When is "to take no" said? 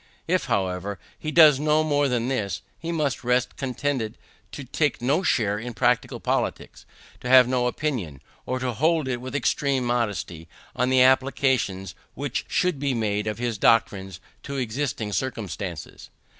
4.51-5.21